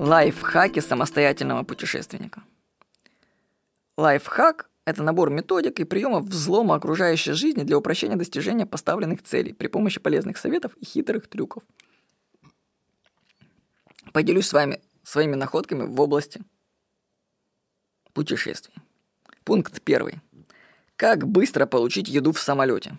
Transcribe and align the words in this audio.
Лайфхаки 0.00 0.80
самостоятельного 0.80 1.62
путешественника. 1.62 2.42
Лайфхак– 3.98 4.70
это 4.86 5.02
набор 5.02 5.28
методик 5.28 5.78
и 5.78 5.84
приемов 5.84 6.24
взлома 6.24 6.76
окружающей 6.76 7.32
жизни 7.32 7.64
для 7.64 7.76
упрощения 7.76 8.16
достижения 8.16 8.64
поставленных 8.64 9.22
целей 9.22 9.52
при 9.52 9.66
помощи 9.66 10.00
полезных 10.00 10.38
советов 10.38 10.74
и 10.78 10.86
хитрых 10.86 11.28
трюков. 11.28 11.64
Поделюсь 14.14 14.46
с 14.46 14.54
вами 14.54 14.80
своими 15.02 15.34
находками 15.34 15.82
в 15.82 16.00
области 16.00 16.40
путешествий. 18.14 18.76
Пункт 19.44 19.82
первый. 19.82 20.20
Как 20.96 21.28
быстро 21.28 21.66
получить 21.66 22.08
еду 22.08 22.32
в 22.32 22.40
самолете? 22.40 22.96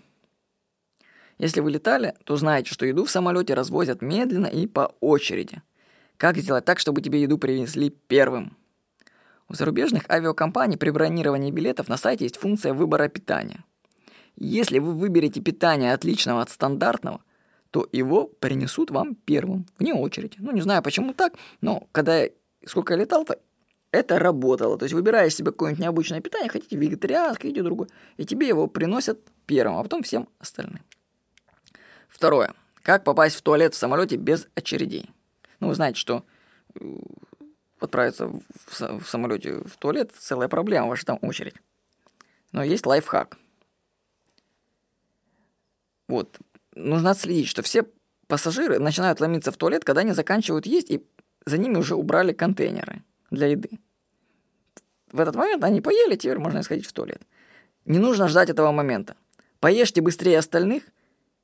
Если 1.40 1.62
вы 1.62 1.72
летали, 1.72 2.14
то 2.26 2.36
знаете, 2.36 2.72
что 2.72 2.86
еду 2.86 3.06
в 3.06 3.10
самолете 3.10 3.56
развозят 3.56 4.04
медленно 4.04 4.46
и 4.46 4.68
по 4.68 4.96
очереди– 5.00 5.64
как 6.22 6.38
сделать 6.38 6.66
так, 6.66 6.78
чтобы 6.78 7.02
тебе 7.02 7.20
еду 7.24 7.40
привезли 7.40 7.90
первым? 7.90 8.56
У 9.50 9.56
зарубежных 9.56 10.08
авиакомпаний 10.08 10.78
при 10.78 10.92
бронировании 10.92 11.50
билетов 11.50 11.88
на 11.88 11.98
сайте 11.98 12.26
есть 12.26 12.38
функция 12.38 12.76
выбора 12.76 13.08
питания. 13.08 13.66
Если 14.36 14.78
вы 14.78 14.94
выберете 14.94 15.42
питание 15.42 15.96
отличного 15.96 16.44
от 16.44 16.52
стандартного, 16.52 17.24
то 17.72 17.88
его 17.92 18.28
принесут 18.28 18.92
вам 18.92 19.16
первым, 19.16 19.66
вне 19.80 19.96
очереди. 19.96 20.36
Ну, 20.38 20.52
не 20.52 20.62
знаю, 20.62 20.84
почему 20.84 21.16
так, 21.16 21.34
но 21.60 21.88
когда 21.92 22.20
я, 22.20 22.30
сколько 22.68 22.94
я 22.94 23.00
летал-то, 23.00 23.40
это 23.90 24.20
работало. 24.20 24.78
То 24.78 24.84
есть 24.84 24.94
выбираешь 24.94 25.34
себе 25.34 25.50
какое-нибудь 25.50 25.82
необычное 25.82 26.22
питание, 26.22 26.52
хотите 26.52 26.76
вегетарианское, 26.76 27.50
идите 27.50 27.64
другое, 27.64 27.90
и 28.18 28.26
тебе 28.26 28.48
его 28.48 28.68
приносят 28.68 29.20
первым, 29.48 29.78
а 29.78 29.82
потом 29.82 30.04
всем 30.04 30.30
остальным. 30.38 30.84
Второе. 32.08 32.54
Как 32.84 33.04
попасть 33.04 33.38
в 33.38 33.42
туалет 33.42 33.74
в 33.74 33.78
самолете 33.78 34.18
без 34.18 34.48
очередей? 34.54 35.10
Ну, 35.62 35.68
вы 35.68 35.76
знаете, 35.76 36.00
что 36.00 36.26
э, 36.76 36.80
отправиться 37.80 38.28
в, 38.28 39.06
самолете 39.06 39.62
в 39.64 39.78
туалет– 39.78 40.12
целая 40.20 40.50
проблема, 40.50 40.88
ваша 40.88 41.06
там 41.06 41.20
очередь. 41.22 41.56
Но 42.52 42.64
есть 42.64 42.86
лайфхак. 42.86 43.38
Вот. 46.08 46.40
Нужно 46.76 47.12
отследить, 47.12 47.48
что 47.48 47.62
все 47.62 47.86
пассажиры 48.28 48.80
начинают 48.80 49.22
ломиться 49.22 49.52
в 49.52 49.58
туалет, 49.58 49.86
когда 49.86 50.02
они 50.02 50.14
заканчивают 50.14 50.66
есть, 50.66 50.90
и 50.90 51.06
за 51.46 51.58
ними 51.58 51.78
уже 51.78 51.96
убрали 51.96 52.34
контейнеры 52.34 53.04
для 53.30 53.48
еды. 53.48 53.70
В 55.12 55.20
этот 55.20 55.36
момент 55.36 55.64
они 55.64 55.80
поели, 55.80 56.16
теперь 56.16 56.40
можно 56.40 56.64
сходить 56.64 56.88
в 56.88 56.94
туалет. 56.94 57.22
Не 57.86 58.00
нужно 58.00 58.28
ждать 58.28 58.50
этого 58.50 58.72
момента. 58.72 59.16
Поешьте 59.60 60.02
быстрее 60.02 60.40
остальных– 60.40 60.84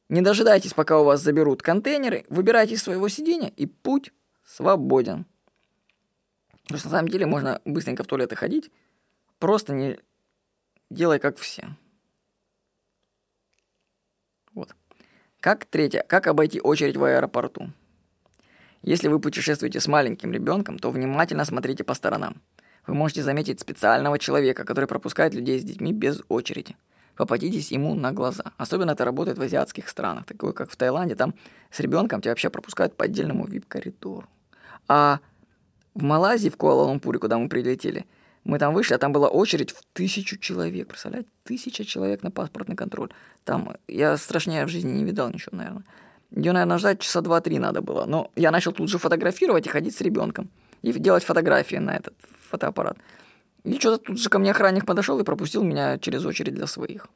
не 0.09 0.21
дожидайтесь, 0.21 0.73
пока 0.73 0.99
у 0.99 1.03
вас 1.03 1.21
заберут 1.21 1.61
контейнеры, 1.61 2.25
выбирайте 2.29 2.75
из 2.75 2.83
своего 2.83 3.09
сидения, 3.09 3.49
и 3.49 3.65
путь 3.65 4.13
свободен. 4.45 5.25
Потому 6.63 6.79
что 6.79 6.87
на 6.89 6.95
самом 6.97 7.09
деле 7.09 7.25
можно 7.25 7.61
быстренько 7.65 8.03
в 8.03 8.07
туалеты 8.07 8.35
ходить, 8.35 8.71
просто 9.39 9.73
не 9.73 9.99
делай 10.89 11.19
как 11.19 11.37
все. 11.37 11.67
Вот. 14.53 14.75
Как 15.41 15.65
третье, 15.65 16.03
как 16.07 16.27
обойти 16.27 16.59
очередь 16.61 16.97
в 16.97 17.03
аэропорту? 17.03 17.71
Если 18.81 19.09
вы 19.09 19.19
путешествуете 19.19 19.79
с 19.79 19.87
маленьким 19.87 20.31
ребенком, 20.31 20.79
то 20.79 20.91
внимательно 20.91 21.43
смотрите 21.43 21.83
по 21.83 21.93
сторонам. 21.93 22.41
Вы 22.85 22.93
можете 22.93 23.23
заметить 23.23 23.59
специального 23.59 24.17
человека, 24.17 24.63
который 24.63 24.85
пропускает 24.85 25.33
людей 25.33 25.59
с 25.59 25.63
детьми 25.63 25.91
без 25.91 26.21
очереди 26.29 26.77
попадитесь 27.17 27.71
ему 27.71 27.95
на 27.95 28.11
глаза. 28.11 28.53
Особенно 28.57 28.91
это 28.91 29.03
работает 29.03 29.37
в 29.37 29.41
азиатских 29.41 29.89
странах, 29.89 30.25
такое 30.25 30.53
как 30.53 30.71
в 30.71 30.75
Таиланде. 30.75 31.15
Там 31.15 31.33
с 31.71 31.79
ребенком 31.79 32.21
тебя 32.21 32.31
вообще 32.31 32.49
пропускают 32.49 32.95
по 32.95 33.05
отдельному 33.05 33.45
вип-коридору. 33.45 34.27
А 34.87 35.19
в 35.95 36.03
Малайзии, 36.03 36.49
в 36.49 36.57
Куала-Лумпуре, 36.57 37.19
куда 37.19 37.37
мы 37.37 37.49
прилетели, 37.49 38.05
мы 38.43 38.59
там 38.59 38.73
вышли, 38.73 38.93
а 38.93 38.97
там 38.97 39.11
была 39.11 39.27
очередь 39.27 39.71
в 39.71 39.81
тысячу 39.93 40.37
человек. 40.37 40.87
Представляете? 40.87 41.27
Тысяча 41.43 41.83
человек 41.83 42.23
на 42.23 42.31
паспортный 42.31 42.75
контроль. 42.75 43.09
Там 43.43 43.75
я 43.87 44.15
страшнее 44.15 44.65
в 44.65 44.69
жизни 44.69 44.91
не 44.91 45.03
видал 45.03 45.29
ничего, 45.29 45.57
наверное. 45.57 45.83
Ее, 46.31 46.51
наверное, 46.51 46.77
ждать 46.77 46.99
часа 46.99 47.21
два-три 47.21 47.59
надо 47.59 47.81
было. 47.81 48.05
Но 48.05 48.31
я 48.35 48.51
начал 48.51 48.71
тут 48.71 48.89
же 48.89 48.99
фотографировать 48.99 49.65
и 49.65 49.69
ходить 49.69 49.95
с 49.95 50.01
ребенком. 50.01 50.49
И 50.81 50.93
делать 50.93 51.23
фотографии 51.23 51.77
на 51.77 51.95
этот 51.95 52.13
фотоаппарат. 52.49 52.97
И 53.67 53.77
что-то 53.79 53.97
тут 53.97 54.17
же 54.17 54.29
ко 54.29 54.39
мне 54.39 54.51
охранник 54.51 54.85
подошел 54.85 55.19
и 55.19 55.25
пропустил 55.25 55.61
меня 55.61 55.97
через 55.99 56.23
очередь 56.23 56.55
для 56.55 56.67
своих. 56.67 57.07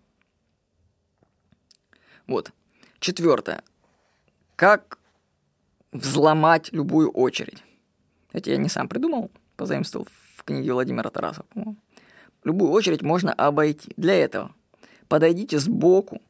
Вот. 2.28 2.52
Четвертое. 3.00 3.64
Как 4.58 5.00
взломать 5.94 6.74
любую 6.74 7.10
очередь? 7.10 7.64
Это 8.34 8.50
я 8.50 8.58
не 8.58 8.68
сам 8.68 8.90
придумал, 8.90 9.32
позаимствовал 9.56 10.08
в 10.36 10.44
книге 10.44 10.74
Владимира 10.74 11.10
Тарасова. 11.10 11.48
Любую 12.44 12.72
очередь 12.72 13.02
можно 13.02 13.32
обойти. 13.32 13.94
Для 13.96 14.16
этого 14.16 14.54
подойдите 15.08 15.58
сбоку, 15.58 16.22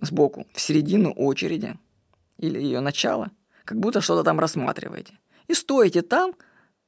сбоку, 0.00 0.46
в 0.52 0.60
середину 0.60 1.10
очереди 1.10 1.76
или 2.38 2.60
ее 2.60 2.78
начало, 2.78 3.32
как 3.64 3.80
будто 3.80 4.00
что-то 4.00 4.22
там 4.22 4.38
рассматриваете. 4.38 5.18
И 5.48 5.54
стойте 5.54 6.02
там, 6.02 6.34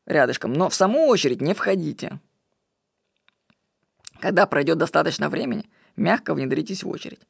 рядышком, 0.06 0.52
но 0.52 0.68
в 0.68 0.74
саму 0.74 1.06
очередь 1.06 1.40
не 1.40 1.54
входите. 1.54 2.20
Когда 4.20 4.46
пройдет 4.46 4.78
достаточно 4.78 5.28
времени, 5.28 5.68
мягко 5.96 6.34
внедритесь 6.34 6.82
в 6.82 6.88
очередь. 6.88 7.20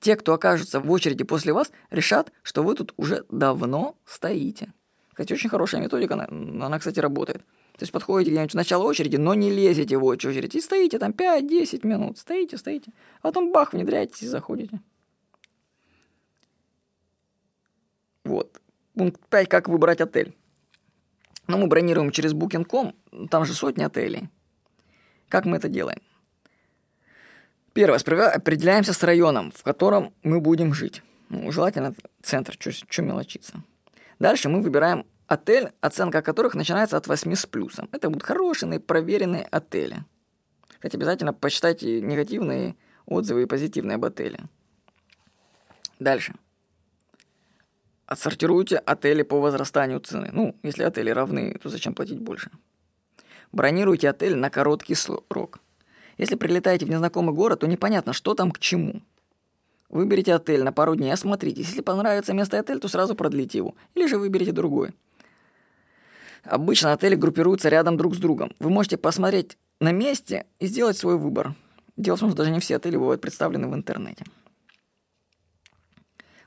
Те, 0.00 0.16
кто 0.16 0.32
окажутся 0.32 0.80
в 0.80 0.90
очереди 0.90 1.24
после 1.24 1.52
вас, 1.52 1.72
решат, 1.90 2.32
что 2.42 2.62
вы 2.62 2.74
тут 2.74 2.94
уже 2.96 3.24
давно 3.30 3.96
стоите. 4.04 4.72
Кстати, 5.10 5.32
очень 5.32 5.50
хорошая 5.50 5.80
методика, 5.80 6.14
она, 6.14 6.26
она 6.64 6.78
кстати, 6.78 7.00
работает. 7.00 7.42
То 7.78 7.82
есть 7.82 7.92
подходите 7.92 8.30
где-нибудь 8.30 8.52
в 8.52 8.56
начало 8.56 8.84
очереди, 8.84 9.16
но 9.16 9.34
не 9.34 9.50
лезете 9.50 9.98
в 9.98 10.04
очередь. 10.04 10.54
И 10.54 10.60
стоите 10.60 10.98
там 10.98 11.10
5-10 11.10 11.86
минут. 11.86 12.18
Стоите, 12.18 12.56
стоите. 12.56 12.92
А 13.20 13.28
потом 13.28 13.52
бах, 13.52 13.72
внедряетесь 13.72 14.22
и 14.22 14.28
заходите. 14.28 14.80
Вот. 18.24 18.60
Пункт 18.94 19.20
5. 19.28 19.48
Как 19.48 19.68
выбрать 19.68 20.00
отель. 20.00 20.37
Но 21.48 21.56
мы 21.56 21.66
бронируем 21.66 22.10
через 22.10 22.34
Booking.com, 22.34 22.94
там 23.28 23.44
же 23.46 23.54
сотни 23.54 23.82
отелей. 23.82 24.28
Как 25.28 25.46
мы 25.46 25.56
это 25.56 25.68
делаем? 25.68 26.00
Первое, 27.72 27.98
сперва 27.98 28.30
определяемся 28.30 28.92
с 28.92 29.02
районом, 29.02 29.50
в 29.50 29.62
котором 29.62 30.12
мы 30.22 30.40
будем 30.40 30.74
жить. 30.74 31.02
Ну, 31.30 31.50
желательно 31.50 31.94
центр, 32.22 32.54
что 32.58 33.02
мелочиться. 33.02 33.62
Дальше 34.18 34.48
мы 34.48 34.60
выбираем 34.60 35.06
отель, 35.26 35.70
оценка 35.80 36.22
которых 36.22 36.54
начинается 36.54 36.96
от 36.96 37.06
8 37.06 37.34
с 37.34 37.46
плюсом. 37.46 37.88
Это 37.92 38.08
будут 38.08 38.24
хорошие, 38.24 38.78
проверенные 38.78 39.44
отели. 39.44 40.04
Кстати, 40.68 40.96
обязательно 40.96 41.32
почитайте 41.32 42.00
негативные 42.00 42.76
отзывы 43.06 43.42
и 43.42 43.46
позитивные 43.46 43.96
об 43.96 44.04
отеле. 44.04 44.40
Дальше– 45.98 46.34
Отсортируйте 48.08 48.78
отели 48.78 49.22
по 49.22 49.38
возрастанию 49.38 50.00
цены. 50.00 50.30
Ну, 50.32 50.56
если 50.62 50.82
отели 50.82 51.10
равны, 51.10 51.58
то 51.62 51.68
зачем 51.68 51.92
платить 51.92 52.18
больше? 52.18 52.50
Бронируйте 53.52 54.08
отель 54.08 54.34
на 54.34 54.48
короткий 54.48 54.94
срок. 54.94 55.58
Если 56.16 56.34
прилетаете 56.34 56.86
в 56.86 56.88
незнакомый 56.88 57.34
город, 57.34 57.60
то 57.60 57.66
непонятно, 57.66 58.14
что 58.14 58.34
там 58.34 58.50
к 58.50 58.60
чему. 58.60 59.02
Выберите 59.90 60.34
отель 60.34 60.62
на 60.62 60.72
пару 60.72 60.96
дней, 60.96 61.12
осмотритесь. 61.12 61.66
Если 61.66 61.82
понравится 61.82 62.32
место 62.32 62.56
и 62.56 62.60
отель, 62.60 62.80
то 62.80 62.88
сразу 62.88 63.14
продлите 63.14 63.58
его. 63.58 63.74
Или 63.94 64.06
же 64.06 64.16
выберите 64.16 64.52
другой. 64.52 64.94
Обычно 66.44 66.94
отели 66.94 67.14
группируются 67.14 67.68
рядом 67.68 67.98
друг 67.98 68.14
с 68.14 68.18
другом. 68.18 68.54
Вы 68.58 68.70
можете 68.70 68.96
посмотреть 68.96 69.58
на 69.80 69.92
месте 69.92 70.46
и 70.60 70.66
сделать 70.66 70.96
свой 70.96 71.18
выбор. 71.18 71.54
Дело 71.98 72.16
в 72.16 72.20
том, 72.20 72.30
что 72.30 72.38
даже 72.38 72.52
не 72.52 72.60
все 72.60 72.76
отели 72.76 72.96
бывают 72.96 73.20
представлены 73.20 73.68
в 73.68 73.74
интернете. 73.74 74.24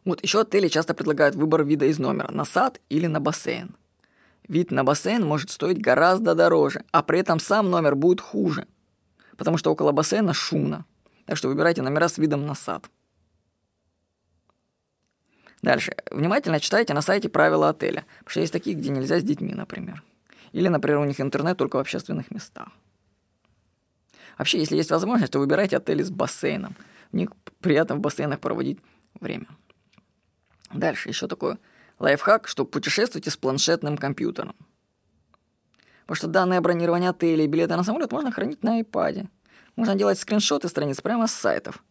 Вот 0.06 0.24
еще 0.24 0.42
отели 0.42 0.68
часто 0.68 0.94
предлагают 0.94 1.36
выбор 1.36 1.64
вида 1.64 1.86
из 1.86 2.00
номера 2.00 2.32
на 2.32 2.46
сад 2.46 2.82
или 2.90 3.08
на 3.08 3.20
бассейн. 3.20 3.76
Вид 4.48 4.72
на 4.72 4.84
бассейн 4.84 5.24
может 5.24 5.52
стоить 5.52 5.80
гораздо 5.80 6.34
дороже, 6.34 6.84
а 6.92 7.04
при 7.04 7.20
этом 7.20 7.40
сам 7.40 7.70
номер 7.70 7.96
будет 7.96 8.20
хуже, 8.20 8.68
потому 9.38 9.58
что 9.58 9.72
около 9.72 9.92
бассейна 9.92 10.34
шумно. 10.34 10.86
Так 11.26 11.38
что 11.38 11.48
выбирайте 11.48 11.82
номера 11.82 12.10
с 12.10 12.18
видом 12.18 12.46
на 12.46 12.56
сад. 12.56 12.90
Дальше. 15.62 15.96
Внимательно 16.10 16.60
читайте 16.60 16.94
на 16.94 17.02
сайте 17.02 17.30
правила 17.30 17.70
отеля, 17.70 18.06
потому 18.20 18.32
что 18.32 18.40
есть 18.40 18.54
такие, 18.54 18.76
где 18.76 18.90
нельзя 18.90 19.20
с 19.20 19.24
детьми, 19.24 19.54
например. 19.54 20.04
Или, 20.52 20.68
например, 20.68 21.00
у 21.00 21.06
них 21.06 21.22
интернет 21.22 21.58
только 21.58 21.78
в 21.78 21.80
общественных 21.80 22.32
местах. 22.32 22.70
Вообще, 24.38 24.58
если 24.58 24.76
есть 24.76 24.90
возможность, 24.90 25.32
то 25.32 25.40
выбирайте 25.40 25.78
отели 25.78 26.02
с 26.02 26.10
бассейном. 26.10 26.76
В 27.12 27.16
них 27.16 27.30
приятно 27.60 27.96
в 27.96 28.00
бассейнах 28.00 28.40
проводить 28.40 28.80
время. 29.20 29.48
Дальше 30.74 31.10
еще 31.10 31.28
такой 31.28 31.58
лайфхак, 32.00 32.48
что 32.48 32.66
путешествуйте 32.66 33.30
с 33.30 33.38
планшетным 33.38 33.98
компьютером. 33.98 34.56
Потому 36.02 36.16
что 36.16 36.28
данные 36.28 36.62
бронирования 36.62 37.10
отелей 37.10 37.46
и 37.46 37.48
билеты 37.48 37.76
на 37.76 37.84
самолет 37.84 38.12
можно 38.12 38.32
хранить 38.32 38.64
на 38.64 38.82
iPad. 38.82 39.28
Можно 39.76 39.96
делать 39.96 40.20
скриншоты 40.20 40.68
страниц 40.68 41.00
прямо 41.02 41.28
с 41.28 41.34
сайтов. 41.34 41.84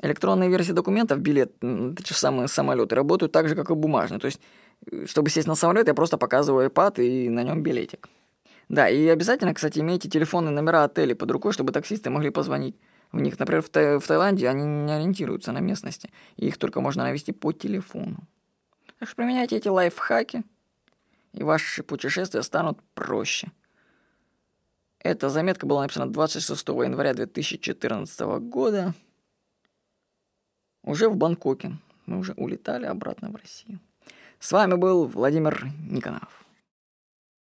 Электронные 0.00 0.48
версии 0.48 0.72
документов, 0.72 1.18
билет, 1.18 1.52
эти 1.60 2.08
же 2.08 2.18
самые 2.18 2.48
самолеты, 2.48 2.94
работают 2.94 3.32
так 3.32 3.48
же, 3.48 3.56
как 3.56 3.70
и 3.70 3.74
бумажные. 3.74 4.20
То 4.20 4.26
есть 4.26 4.40
чтобы 5.06 5.30
сесть 5.30 5.48
на 5.48 5.54
самолет, 5.54 5.88
я 5.88 5.94
просто 5.94 6.18
показываю 6.18 6.68
iPad 6.70 7.02
и 7.02 7.28
на 7.28 7.42
нем 7.42 7.62
билетик. 7.62 8.08
Да, 8.68 8.88
и 8.88 9.06
обязательно, 9.08 9.54
кстати, 9.54 9.78
имейте 9.78 10.08
телефонные 10.08 10.52
номера 10.52 10.84
отелей 10.84 11.14
под 11.14 11.30
рукой, 11.30 11.52
чтобы 11.52 11.72
таксисты 11.72 12.10
могли 12.10 12.30
позвонить 12.30 12.76
в 13.12 13.20
них. 13.20 13.38
Например, 13.38 13.62
в, 13.62 13.68
Та- 13.68 13.98
в 13.98 14.06
Таиланде 14.06 14.48
они 14.48 14.64
не 14.64 14.92
ориентируются 14.92 15.52
на 15.52 15.58
местности, 15.58 16.10
их 16.36 16.58
только 16.58 16.80
можно 16.80 17.04
навести 17.04 17.32
по 17.32 17.52
телефону. 17.52 18.18
Так 18.98 19.08
что 19.08 19.16
применяйте 19.16 19.56
эти 19.56 19.68
лайфхаки, 19.68 20.42
и 21.32 21.42
ваши 21.42 21.82
путешествия 21.82 22.42
станут 22.42 22.82
проще. 22.94 23.52
Эта 25.00 25.28
заметка 25.28 25.66
была 25.66 25.82
написана 25.82 26.10
26 26.10 26.68
января 26.68 27.14
2014 27.14 28.20
года. 28.40 28.94
Уже 30.82 31.08
в 31.08 31.16
Бангкоке. 31.16 31.76
Мы 32.06 32.18
уже 32.18 32.32
улетали 32.32 32.86
обратно 32.86 33.30
в 33.30 33.36
Россию. 33.36 33.78
С 34.40 34.50
вами 34.52 34.74
был 34.74 35.06
Владимир 35.06 35.68
Никонов. 35.88 36.37